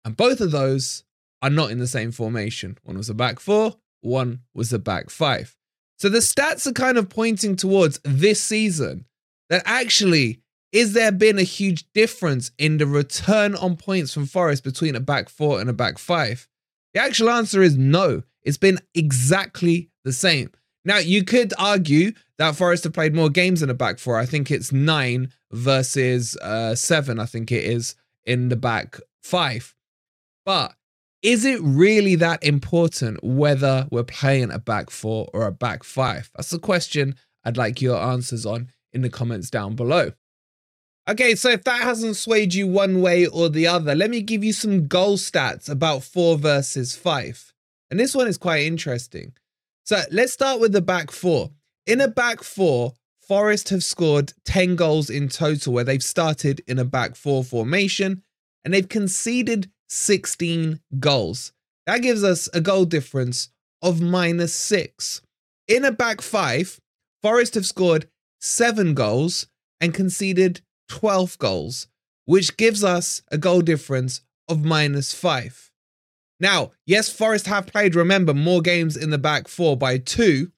And 0.03 0.15
both 0.15 0.41
of 0.41 0.51
those 0.51 1.03
are 1.41 1.49
not 1.49 1.71
in 1.71 1.79
the 1.79 1.87
same 1.87 2.11
formation. 2.11 2.77
One 2.83 2.97
was 2.97 3.09
a 3.09 3.15
back 3.15 3.39
four, 3.39 3.77
one 4.01 4.41
was 4.53 4.73
a 4.73 4.77
back 4.77 5.09
five. 5.09 5.55
So 5.97 6.09
the 6.09 6.19
stats 6.19 6.67
are 6.67 6.73
kind 6.73 6.97
of 6.97 7.09
pointing 7.09 7.55
towards 7.55 7.99
this 8.03 8.41
season 8.41 9.05
that 9.49 9.63
actually 9.65 10.41
is 10.71 10.93
there 10.93 11.11
been 11.11 11.37
a 11.37 11.43
huge 11.43 11.85
difference 11.93 12.51
in 12.57 12.77
the 12.77 12.87
return 12.87 13.55
on 13.55 13.75
points 13.75 14.13
from 14.13 14.25
Forest 14.25 14.63
between 14.63 14.95
a 14.95 15.01
back 15.01 15.29
four 15.29 15.59
and 15.59 15.69
a 15.69 15.73
back 15.73 15.97
five? 15.97 16.47
The 16.93 17.01
actual 17.01 17.29
answer 17.29 17.61
is 17.61 17.77
no. 17.77 18.23
It's 18.43 18.57
been 18.57 18.79
exactly 18.95 19.89
the 20.03 20.13
same. 20.13 20.51
Now, 20.83 20.97
you 20.97 21.23
could 21.23 21.53
argue 21.57 22.13
that 22.41 22.55
Forest 22.55 22.85
have 22.85 22.93
played 22.93 23.13
more 23.13 23.29
games 23.29 23.61
in 23.61 23.69
a 23.69 23.75
back 23.75 23.99
four. 23.99 24.17
I 24.17 24.25
think 24.25 24.49
it's 24.49 24.71
nine 24.71 25.31
versus 25.51 26.35
uh, 26.37 26.73
seven, 26.73 27.19
I 27.19 27.27
think 27.27 27.51
it 27.51 27.63
is, 27.63 27.93
in 28.25 28.49
the 28.49 28.55
back 28.55 28.99
five. 29.21 29.75
But 30.43 30.73
is 31.21 31.45
it 31.45 31.59
really 31.61 32.15
that 32.15 32.43
important 32.43 33.23
whether 33.23 33.87
we're 33.91 34.03
playing 34.03 34.49
a 34.49 34.57
back 34.57 34.89
four 34.89 35.29
or 35.33 35.45
a 35.45 35.51
back 35.51 35.83
five? 35.83 36.31
That's 36.35 36.49
the 36.49 36.57
question 36.57 37.13
I'd 37.45 37.57
like 37.57 37.79
your 37.79 38.01
answers 38.01 38.43
on 38.43 38.71
in 38.91 39.03
the 39.03 39.09
comments 39.11 39.51
down 39.51 39.75
below. 39.75 40.13
Okay, 41.07 41.35
so 41.35 41.49
if 41.49 41.63
that 41.65 41.83
hasn't 41.83 42.15
swayed 42.15 42.55
you 42.55 42.65
one 42.65 43.03
way 43.03 43.27
or 43.27 43.49
the 43.49 43.67
other, 43.67 43.93
let 43.93 44.09
me 44.09 44.23
give 44.23 44.43
you 44.43 44.51
some 44.51 44.87
goal 44.87 45.17
stats 45.17 45.69
about 45.69 46.01
four 46.01 46.39
versus 46.39 46.95
five. 46.95 47.53
And 47.91 47.99
this 47.99 48.15
one 48.15 48.27
is 48.27 48.39
quite 48.39 48.63
interesting. 48.63 49.33
So 49.83 50.01
let's 50.11 50.33
start 50.33 50.59
with 50.59 50.71
the 50.71 50.81
back 50.81 51.11
four. 51.11 51.51
In 51.87 51.99
a 51.99 52.07
back 52.07 52.43
four, 52.43 52.93
Forest 53.27 53.69
have 53.69 53.83
scored 53.83 54.33
10 54.45 54.75
goals 54.75 55.09
in 55.09 55.29
total 55.29 55.73
where 55.73 55.83
they've 55.83 56.03
started 56.03 56.61
in 56.67 56.77
a 56.77 56.85
back 56.85 57.15
four 57.15 57.43
formation 57.43 58.23
and 58.63 58.73
they've 58.73 58.87
conceded 58.87 59.71
16 59.89 60.79
goals. 60.99 61.53
That 61.87 62.01
gives 62.01 62.23
us 62.23 62.49
a 62.53 62.61
goal 62.61 62.85
difference 62.85 63.49
of 63.81 64.01
minus 64.01 64.53
six. 64.53 65.21
In 65.67 65.85
a 65.85 65.91
back 65.91 66.21
five, 66.21 66.79
Forest 67.23 67.55
have 67.55 67.65
scored 67.65 68.07
seven 68.39 68.93
goals 68.93 69.47
and 69.79 69.93
conceded 69.93 70.61
12 70.89 71.37
goals, 71.39 71.87
which 72.25 72.57
gives 72.57 72.83
us 72.83 73.23
a 73.31 73.37
goal 73.37 73.61
difference 73.61 74.21
of 74.47 74.63
minus 74.63 75.13
five. 75.13 75.71
Now, 76.39 76.71
yes, 76.85 77.09
Forest 77.09 77.47
have 77.47 77.67
played, 77.67 77.95
remember, 77.95 78.33
more 78.33 78.61
games 78.61 78.97
in 78.97 79.09
the 79.09 79.17
back 79.17 79.47
four 79.47 79.77
by 79.77 79.97
two, 79.97 80.51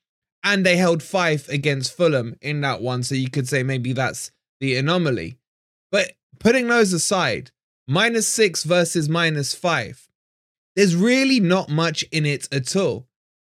and 0.44 0.66
they 0.66 0.76
held 0.76 1.02
five 1.02 1.48
against 1.50 1.96
Fulham 1.96 2.36
in 2.42 2.62
that 2.62 2.82
one. 2.82 3.04
So 3.04 3.16
you 3.16 3.30
could 3.30 3.48
say 3.48 3.64
maybe 3.64 3.94
that's 3.94 4.32
the 4.60 4.76
anomaly. 4.76 5.38
But 5.92 6.14
putting 6.40 6.68
those 6.68 6.94
aside, 6.94 7.52
minus 7.88 8.28
six 8.28 8.64
versus 8.64 9.08
minus 9.08 9.54
five, 9.54 10.08
there's 10.76 10.96
really 10.96 11.40
not 11.40 11.70
much 11.70 12.04
in 12.12 12.26
it 12.26 12.48
at 12.52 12.76
all. 12.76 13.08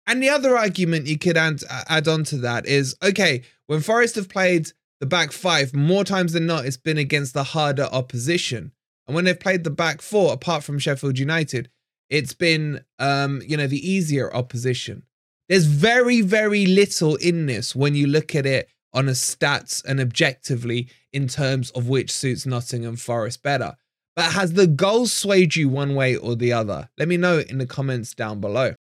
And 0.06 0.22
the 0.22 0.30
other 0.30 0.56
argument 0.56 1.06
you 1.06 1.18
could 1.18 1.36
add, 1.36 1.62
add 1.88 2.08
on 2.08 2.24
to 2.24 2.36
that 2.38 2.66
is 2.66 2.96
okay, 3.02 3.42
when 3.66 3.80
Forest 3.80 4.16
have 4.16 4.28
played 4.28 4.72
the 5.00 5.06
back 5.06 5.32
five, 5.32 5.74
more 5.74 6.04
times 6.04 6.32
than 6.32 6.46
not, 6.46 6.66
it's 6.66 6.76
been 6.76 6.98
against 6.98 7.34
the 7.34 7.44
harder 7.44 7.88
opposition. 7.90 8.72
And 9.06 9.14
when 9.14 9.24
they've 9.24 9.38
played 9.38 9.64
the 9.64 9.70
back 9.70 10.02
four, 10.02 10.32
apart 10.32 10.64
from 10.64 10.78
Sheffield 10.78 11.18
United, 11.18 11.70
it's 12.10 12.34
been, 12.34 12.84
um, 12.98 13.42
you 13.46 13.56
know, 13.56 13.66
the 13.66 13.88
easier 13.88 14.34
opposition. 14.34 15.04
There's 15.52 15.66
very, 15.66 16.22
very 16.22 16.64
little 16.64 17.16
in 17.16 17.44
this 17.44 17.76
when 17.76 17.94
you 17.94 18.06
look 18.06 18.34
at 18.34 18.46
it 18.46 18.70
on 18.94 19.06
a 19.06 19.12
stats 19.12 19.84
and 19.84 20.00
objectively 20.00 20.88
in 21.12 21.28
terms 21.28 21.70
of 21.72 21.90
which 21.90 22.10
suits 22.10 22.46
Nottingham 22.46 22.96
Forest 22.96 23.42
better. 23.42 23.76
But 24.16 24.32
has 24.32 24.54
the 24.54 24.66
goal 24.66 25.06
swayed 25.08 25.54
you 25.54 25.68
one 25.68 25.94
way 25.94 26.16
or 26.16 26.36
the 26.36 26.54
other? 26.54 26.88
Let 26.96 27.06
me 27.06 27.18
know 27.18 27.40
in 27.40 27.58
the 27.58 27.66
comments 27.66 28.14
down 28.14 28.40
below. 28.40 28.72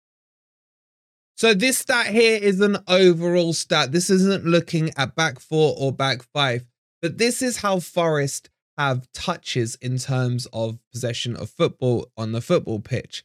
So 1.37 1.55
this 1.55 1.79
stat 1.79 2.07
here 2.07 2.39
is 2.41 2.61
an 2.61 2.77
overall 2.87 3.53
stat. 3.53 3.91
This 3.91 4.09
isn't 4.09 4.45
looking 4.45 4.93
at 4.97 5.17
back 5.17 5.41
four 5.41 5.75
or 5.77 5.91
back 5.91 6.23
five, 6.23 6.67
but 7.03 7.19
this 7.19 7.43
is 7.43 7.57
how 7.57 7.81
Forest 7.81 8.49
have 8.79 9.11
touches 9.13 9.75
in 9.83 9.99
terms 9.99 10.47
of 10.53 10.79
possession 10.93 11.35
of 11.35 11.51
football 11.51 12.07
on 12.17 12.31
the 12.31 12.41
football 12.41 12.79
pitch. 12.79 13.25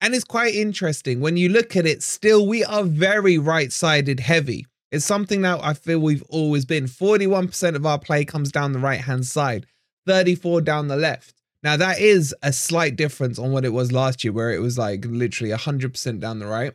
And 0.00 0.14
it's 0.14 0.24
quite 0.24 0.54
interesting. 0.54 1.20
When 1.20 1.36
you 1.36 1.50
look 1.50 1.76
at 1.76 1.86
it, 1.86 2.02
still, 2.02 2.46
we 2.46 2.64
are 2.64 2.84
very 2.84 3.36
right 3.36 3.72
sided 3.72 4.20
heavy. 4.20 4.66
It's 4.90 5.04
something 5.04 5.42
that 5.42 5.60
I 5.62 5.74
feel 5.74 5.98
we've 5.98 6.24
always 6.28 6.64
been. 6.64 6.86
41% 6.86 7.74
of 7.76 7.86
our 7.86 7.98
play 7.98 8.24
comes 8.24 8.50
down 8.50 8.72
the 8.72 8.78
right 8.78 9.00
hand 9.00 9.26
side, 9.26 9.66
34 10.06 10.62
down 10.62 10.88
the 10.88 10.96
left. 10.96 11.34
Now 11.62 11.76
that 11.76 12.00
is 12.00 12.34
a 12.42 12.52
slight 12.52 12.96
difference 12.96 13.38
on 13.38 13.52
what 13.52 13.64
it 13.64 13.72
was 13.72 13.92
last 13.92 14.24
year, 14.24 14.32
where 14.32 14.50
it 14.50 14.60
was 14.60 14.78
like 14.78 15.04
literally 15.04 15.52
100% 15.52 16.18
down 16.18 16.38
the 16.38 16.46
right 16.46 16.72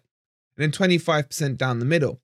and 0.57 0.63
then 0.63 0.71
25% 0.71 1.57
down 1.57 1.79
the 1.79 1.85
middle. 1.85 2.21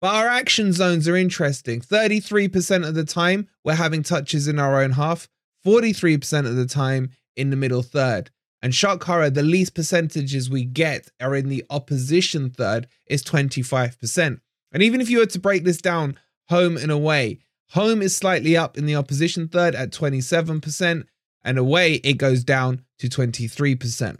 But 0.00 0.14
our 0.14 0.28
action 0.28 0.72
zones 0.72 1.06
are 1.06 1.16
interesting. 1.16 1.80
33% 1.80 2.86
of 2.86 2.94
the 2.94 3.04
time, 3.04 3.48
we're 3.64 3.74
having 3.74 4.02
touches 4.02 4.48
in 4.48 4.58
our 4.58 4.82
own 4.82 4.92
half, 4.92 5.28
43% 5.64 6.46
of 6.46 6.56
the 6.56 6.66
time 6.66 7.10
in 7.36 7.50
the 7.50 7.56
middle 7.56 7.82
third. 7.82 8.30
And 8.62 8.72
shock 8.72 9.02
horror, 9.02 9.28
the 9.28 9.42
least 9.42 9.74
percentages 9.74 10.48
we 10.48 10.64
get 10.64 11.08
are 11.20 11.34
in 11.34 11.48
the 11.48 11.64
opposition 11.68 12.50
third, 12.50 12.86
is 13.06 13.24
25%. 13.24 14.40
And 14.70 14.82
even 14.82 15.00
if 15.00 15.10
you 15.10 15.18
were 15.18 15.26
to 15.26 15.40
break 15.40 15.64
this 15.64 15.82
down 15.82 16.16
home 16.48 16.76
and 16.76 16.92
away, 16.92 17.40
home 17.70 18.00
is 18.02 18.16
slightly 18.16 18.56
up 18.56 18.78
in 18.78 18.86
the 18.86 18.94
opposition 18.94 19.48
third 19.48 19.74
at 19.74 19.90
27%, 19.90 21.04
and 21.44 21.58
away 21.58 21.94
it 21.94 22.14
goes 22.14 22.44
down 22.44 22.84
to 22.98 23.08
23%. 23.08 24.18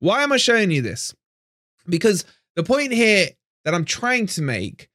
Why 0.00 0.22
am 0.22 0.32
I 0.32 0.38
showing 0.38 0.72
you 0.72 0.82
this? 0.82 1.14
Because 1.88 2.24
the 2.56 2.64
point 2.64 2.92
here 2.92 3.28
that 3.64 3.74
I'm 3.74 3.84
trying 3.84 4.26
to 4.28 4.42
make, 4.42 4.88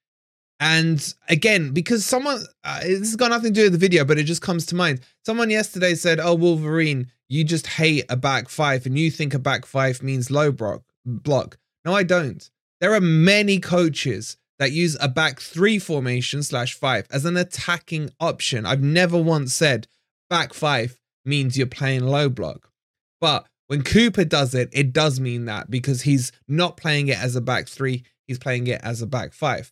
and 0.60 1.14
again, 1.30 1.72
because 1.72 2.06
someone, 2.06 2.44
uh, 2.66 2.82
this 2.82 3.00
has 3.00 3.16
got 3.16 3.30
nothing 3.30 3.54
to 3.54 3.60
do 3.60 3.64
with 3.64 3.72
the 3.72 3.80
video, 3.80 4.04
but 4.04 4.18
it 4.18 4.26
just 4.26 4.42
comes 4.42 4.66
to 4.68 4.76
mind. 4.76 5.00
Someone 5.26 5.50
yesterday 5.50 5.96
said, 5.96 6.20
Oh, 6.20 6.36
Wolverine, 6.36 7.10
you 7.30 7.44
just 7.44 7.68
hate 7.68 8.06
a 8.10 8.18
back 8.18 8.50
five 8.50 8.86
and 8.86 8.98
you 8.98 9.12
think 9.12 9.34
a 9.34 9.40
back 9.40 9.66
five 9.66 10.04
means 10.04 10.32
low 10.32 10.52
block. 10.52 10.84
block. 11.06 11.58
No, 11.86 11.94
I 11.94 12.04
don't. 12.04 12.50
There 12.82 12.94
are 12.94 13.02
many 13.02 13.60
coaches 13.60 14.38
that 14.58 14.72
use 14.72 14.98
a 15.00 15.08
back 15.08 15.40
three 15.40 15.80
formation 15.80 16.44
slash 16.44 16.74
five 16.74 17.08
as 17.12 17.26
an 17.26 17.38
attacking 17.38 18.10
option. 18.20 18.66
I've 18.66 18.84
never 18.84 19.22
once 19.22 19.54
said 19.54 19.88
back 20.30 20.54
five 20.54 21.00
means 21.24 21.58
you're 21.58 21.68
playing 21.68 22.04
low 22.04 22.30
block. 22.30 22.70
But 23.22 23.48
when 23.68 23.84
Cooper 23.84 24.26
does 24.26 24.56
it, 24.56 24.70
it 24.74 24.92
does 24.92 25.20
mean 25.20 25.46
that 25.46 25.70
because 25.70 26.02
he's 26.02 26.32
not 26.48 26.78
playing 26.78 27.08
it 27.08 27.20
as 27.20 27.36
a 27.36 27.42
back 27.42 27.68
three, 27.68 28.04
he's 28.28 28.40
playing 28.40 28.68
it 28.68 28.82
as 28.84 29.02
a 29.02 29.08
back 29.08 29.34
five. 29.34 29.72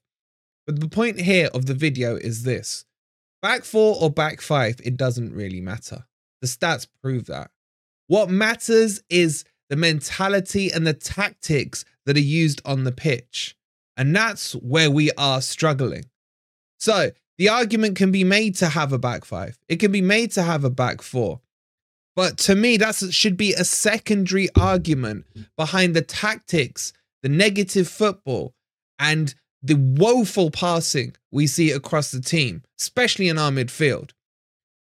But 0.66 0.80
the 0.80 0.88
point 0.88 1.22
here 1.22 1.50
of 1.54 1.66
the 1.66 1.74
video 1.74 2.16
is 2.16 2.44
this 2.44 2.86
back 3.42 3.64
four 3.64 3.96
or 4.00 4.10
back 4.10 4.42
five, 4.42 4.80
it 4.84 4.98
doesn't 4.98 5.34
really 5.34 5.62
matter. 5.62 6.07
The 6.42 6.48
stats 6.48 6.88
prove 7.02 7.26
that. 7.26 7.52
What 8.08 8.30
matters 8.30 9.02
is 9.10 9.44
the 9.70 9.76
mentality 9.76 10.72
and 10.72 10.88
the 10.88 10.94
tactics 10.94 11.84
that 12.06 12.18
are 12.18 12.22
used 12.22 12.62
on 12.66 12.84
the 12.84 12.92
pitch. 12.92 13.56
And 13.98 14.16
that's 14.16 14.54
where 14.54 14.92
we 14.92 15.12
are 15.18 15.42
struggling. 15.42 16.06
So 16.80 17.12
the 17.38 17.50
argument 17.50 17.98
can 17.98 18.12
be 18.12 18.24
made 18.24 18.56
to 18.58 18.70
have 18.70 18.94
a 18.94 19.00
back 19.00 19.26
five, 19.26 19.58
it 19.68 19.78
can 19.78 19.92
be 19.92 20.02
made 20.02 20.32
to 20.32 20.44
have 20.44 20.64
a 20.64 20.70
back 20.70 21.02
four. 21.02 21.42
But 22.16 22.38
to 22.40 22.56
me, 22.56 22.78
that 22.78 22.96
should 23.12 23.38
be 23.38 23.54
a 23.54 23.64
secondary 23.64 24.50
argument 24.56 25.26
behind 25.56 25.96
the 25.96 26.02
tactics, 26.02 26.92
the 27.22 27.30
negative 27.30 27.88
football, 27.88 28.56
and 28.98 29.36
the 29.62 29.76
woeful 29.76 30.50
passing 30.50 31.16
we 31.32 31.46
see 31.46 31.72
across 31.72 32.10
the 32.10 32.22
team, 32.22 32.64
especially 32.80 33.28
in 33.28 33.38
our 33.38 33.52
midfield. 33.52 34.12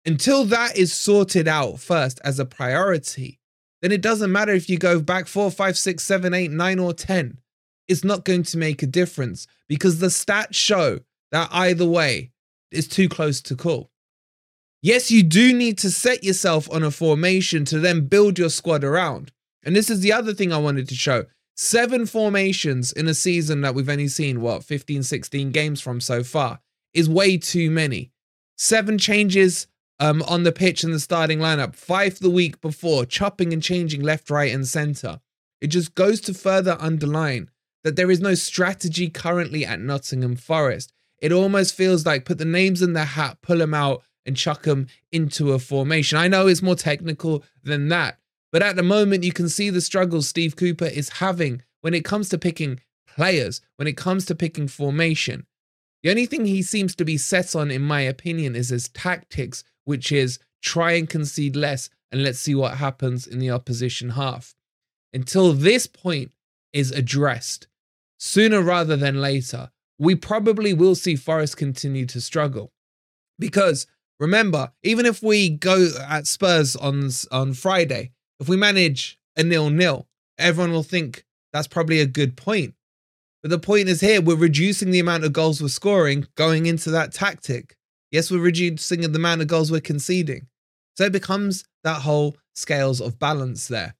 Until 0.05 0.45
that 0.45 0.77
is 0.77 0.93
sorted 0.93 1.47
out 1.47 1.79
first 1.79 2.19
as 2.23 2.39
a 2.39 2.45
priority, 2.45 3.39
then 3.81 3.91
it 3.91 4.01
doesn't 4.01 4.31
matter 4.31 4.53
if 4.53 4.69
you 4.69 4.77
go 4.77 4.99
back 4.99 5.27
four, 5.27 5.49
five, 5.49 5.77
six, 5.77 6.03
seven, 6.03 6.33
eight, 6.33 6.51
nine, 6.51 6.79
or 6.79 6.93
10. 6.93 7.39
It's 7.87 8.03
not 8.03 8.25
going 8.25 8.43
to 8.43 8.57
make 8.57 8.83
a 8.83 8.87
difference 8.87 9.47
because 9.67 9.99
the 9.99 10.07
stats 10.07 10.53
show 10.53 10.99
that 11.31 11.49
either 11.51 11.85
way 11.85 12.31
is 12.71 12.87
too 12.87 13.09
close 13.09 13.41
to 13.41 13.55
call. 13.55 13.91
Yes, 14.81 15.09
you 15.09 15.23
do 15.23 15.53
need 15.53 15.79
to 15.79 15.89
set 15.89 16.23
yourself 16.23 16.69
on 16.71 16.83
a 16.83 16.91
formation 16.91 17.65
to 17.65 17.79
then 17.79 18.07
build 18.07 18.37
your 18.37 18.49
squad 18.49 18.83
around. 18.83 19.31
And 19.63 19.75
this 19.75 19.89
is 19.89 20.01
the 20.01 20.13
other 20.13 20.33
thing 20.33 20.53
I 20.53 20.59
wanted 20.59 20.87
to 20.89 20.95
show. 20.95 21.25
Seven 21.55 22.05
formations 22.05 22.91
in 22.91 23.07
a 23.07 23.13
season 23.13 23.61
that 23.61 23.73
we've 23.73 23.89
only 23.89 24.07
seen, 24.07 24.41
what, 24.41 24.63
15, 24.63 25.01
16 25.01 25.51
games 25.51 25.81
from 25.81 25.99
so 25.99 26.23
far 26.23 26.59
is 26.93 27.09
way 27.09 27.37
too 27.37 27.71
many. 27.71 28.11
Seven 28.57 28.97
changes 28.97 29.67
um, 29.99 30.21
on 30.23 30.43
the 30.43 30.51
pitch 30.51 30.83
in 30.83 30.91
the 30.91 30.99
starting 30.99 31.39
lineup, 31.39 31.75
five 31.75 32.19
the 32.19 32.29
week 32.29 32.59
before, 32.61 33.05
chopping 33.05 33.53
and 33.53 33.63
changing 33.63 34.01
left, 34.01 34.29
right, 34.29 34.53
and 34.53 34.67
center. 34.67 35.19
It 35.61 35.67
just 35.67 35.95
goes 35.95 36.21
to 36.21 36.33
further 36.33 36.77
underline 36.79 37.49
that 37.83 37.95
there 37.95 38.11
is 38.11 38.19
no 38.19 38.35
strategy 38.35 39.09
currently 39.09 39.65
at 39.65 39.79
Nottingham 39.79 40.35
Forest. 40.35 40.91
It 41.19 41.31
almost 41.31 41.75
feels 41.75 42.05
like 42.05 42.25
put 42.25 42.37
the 42.37 42.45
names 42.45 42.81
in 42.81 42.93
the 42.93 43.05
hat, 43.05 43.37
pull 43.41 43.59
them 43.59 43.73
out, 43.73 44.03
and 44.25 44.35
chuck 44.35 44.63
them 44.63 44.87
into 45.11 45.53
a 45.53 45.59
formation. 45.59 46.17
I 46.17 46.27
know 46.27 46.47
it's 46.47 46.61
more 46.61 46.75
technical 46.75 47.43
than 47.63 47.89
that, 47.89 48.17
but 48.51 48.63
at 48.63 48.75
the 48.75 48.83
moment, 48.83 49.23
you 49.23 49.31
can 49.31 49.49
see 49.49 49.69
the 49.69 49.81
struggles 49.81 50.27
Steve 50.27 50.55
Cooper 50.55 50.85
is 50.85 51.09
having 51.09 51.61
when 51.81 51.93
it 51.93 52.03
comes 52.05 52.29
to 52.29 52.37
picking 52.37 52.79
players, 53.07 53.61
when 53.75 53.87
it 53.87 53.97
comes 53.97 54.25
to 54.25 54.35
picking 54.35 54.67
formation. 54.67 55.45
The 56.03 56.09
only 56.09 56.25
thing 56.25 56.45
he 56.45 56.61
seems 56.61 56.95
to 56.95 57.05
be 57.05 57.17
set 57.17 57.55
on, 57.55 57.71
in 57.71 57.81
my 57.81 58.01
opinion, 58.01 58.55
is 58.55 58.69
his 58.69 58.89
tactics, 58.89 59.63
which 59.85 60.11
is 60.11 60.39
try 60.61 60.93
and 60.93 61.09
concede 61.09 61.55
less 61.55 61.89
and 62.11 62.23
let's 62.23 62.39
see 62.39 62.55
what 62.55 62.77
happens 62.77 63.25
in 63.25 63.39
the 63.39 63.51
opposition 63.51 64.11
half. 64.11 64.55
Until 65.13 65.53
this 65.53 65.87
point 65.87 66.31
is 66.73 66.91
addressed, 66.91 67.67
sooner 68.19 68.61
rather 68.61 68.95
than 68.95 69.21
later, 69.21 69.71
we 69.97 70.15
probably 70.15 70.73
will 70.73 70.95
see 70.95 71.15
Forest 71.15 71.57
continue 71.57 72.05
to 72.05 72.19
struggle. 72.19 72.71
Because 73.39 73.87
remember, 74.19 74.71
even 74.83 75.05
if 75.05 75.23
we 75.23 75.49
go 75.49 75.89
at 76.07 76.27
Spurs 76.27 76.75
on, 76.75 77.09
on 77.31 77.53
Friday, 77.53 78.11
if 78.39 78.49
we 78.49 78.57
manage 78.57 79.17
a 79.37 79.43
nil 79.43 79.69
nil, 79.69 80.07
everyone 80.37 80.73
will 80.73 80.83
think 80.83 81.25
that's 81.53 81.67
probably 81.67 82.01
a 82.01 82.05
good 82.05 82.35
point. 82.35 82.73
But 83.41 83.51
the 83.51 83.59
point 83.59 83.89
is 83.89 84.01
here, 84.01 84.21
we're 84.21 84.35
reducing 84.35 84.91
the 84.91 84.99
amount 84.99 85.23
of 85.23 85.33
goals 85.33 85.61
we're 85.61 85.67
scoring 85.69 86.27
going 86.35 86.65
into 86.65 86.89
that 86.91 87.13
tactic. 87.13 87.77
Yes, 88.11 88.31
we're 88.31 88.39
reducing 88.39 89.01
the 89.01 89.07
amount 89.07 89.41
of 89.41 89.47
goals 89.47 89.71
we're 89.71 89.81
conceding. 89.81 90.47
So 90.97 91.05
it 91.05 91.11
becomes 91.11 91.65
that 91.83 92.01
whole 92.01 92.37
scales 92.55 93.01
of 93.01 93.19
balance 93.19 93.67
there. 93.67 93.95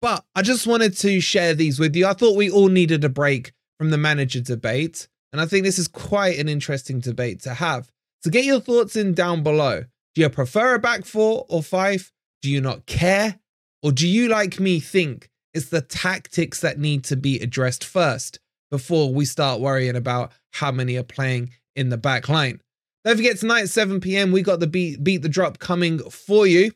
But 0.00 0.24
I 0.34 0.42
just 0.42 0.66
wanted 0.66 0.96
to 0.98 1.20
share 1.20 1.54
these 1.54 1.80
with 1.80 1.96
you. 1.96 2.06
I 2.06 2.12
thought 2.12 2.36
we 2.36 2.50
all 2.50 2.68
needed 2.68 3.04
a 3.04 3.08
break 3.08 3.52
from 3.78 3.90
the 3.90 3.98
manager 3.98 4.40
debate. 4.40 5.08
And 5.32 5.40
I 5.40 5.46
think 5.46 5.64
this 5.64 5.78
is 5.78 5.88
quite 5.88 6.38
an 6.38 6.48
interesting 6.48 7.00
debate 7.00 7.40
to 7.42 7.54
have. 7.54 7.90
So 8.22 8.30
get 8.30 8.44
your 8.44 8.60
thoughts 8.60 8.96
in 8.96 9.14
down 9.14 9.42
below. 9.42 9.84
Do 10.14 10.22
you 10.22 10.28
prefer 10.28 10.74
a 10.74 10.78
back 10.78 11.04
four 11.04 11.46
or 11.48 11.62
five? 11.62 12.12
Do 12.42 12.50
you 12.50 12.60
not 12.60 12.86
care? 12.86 13.38
Or 13.82 13.92
do 13.92 14.06
you, 14.06 14.28
like 14.28 14.58
me, 14.58 14.80
think 14.80 15.30
it's 15.54 15.66
the 15.66 15.80
tactics 15.80 16.60
that 16.60 16.78
need 16.78 17.04
to 17.04 17.16
be 17.16 17.38
addressed 17.38 17.84
first 17.84 18.40
before 18.70 19.12
we 19.12 19.24
start 19.24 19.60
worrying 19.60 19.96
about 19.96 20.32
how 20.52 20.72
many 20.72 20.96
are 20.96 21.04
playing 21.04 21.50
in 21.76 21.88
the 21.88 21.96
back 21.96 22.28
line? 22.28 22.60
Don't 23.04 23.16
forget 23.16 23.38
tonight 23.38 23.62
at 23.62 23.70
7 23.70 24.00
p.m. 24.00 24.32
we 24.32 24.42
got 24.42 24.60
the 24.60 24.66
beat 24.66 25.02
beat 25.02 25.22
the 25.22 25.28
drop 25.28 25.58
coming 25.58 25.98
for 26.10 26.46
you. 26.46 26.72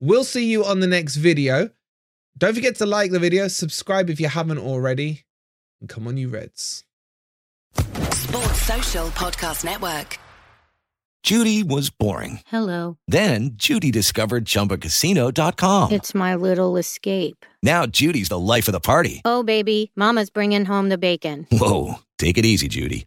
We'll 0.00 0.24
see 0.24 0.46
you 0.50 0.64
on 0.64 0.80
the 0.80 0.86
next 0.86 1.16
video. 1.16 1.70
Don't 2.36 2.54
forget 2.54 2.76
to 2.76 2.86
like 2.86 3.10
the 3.10 3.18
video, 3.18 3.48
subscribe 3.48 4.10
if 4.10 4.18
you 4.20 4.28
haven't 4.28 4.58
already, 4.58 5.24
and 5.80 5.88
come 5.88 6.06
on, 6.06 6.16
you 6.16 6.28
Reds. 6.28 6.84
Sports 7.76 8.62
Social 8.62 9.08
Podcast 9.08 9.64
Network. 9.64 10.18
Judy 11.22 11.62
was 11.62 11.88
boring. 11.88 12.40
Hello. 12.46 12.98
Then 13.06 13.50
Judy 13.54 13.92
discovered 13.92 14.44
ChumbaCasino.com. 14.44 15.92
It's 15.92 16.14
my 16.16 16.34
little 16.34 16.76
escape. 16.76 17.46
Now 17.62 17.86
Judy's 17.86 18.28
the 18.28 18.38
life 18.38 18.66
of 18.66 18.72
the 18.72 18.80
party. 18.80 19.22
Oh, 19.24 19.44
baby, 19.44 19.92
Mama's 19.94 20.30
bringing 20.30 20.64
home 20.64 20.88
the 20.88 20.98
bacon. 20.98 21.46
Whoa, 21.52 22.00
take 22.18 22.38
it 22.38 22.44
easy, 22.44 22.66
Judy. 22.66 23.06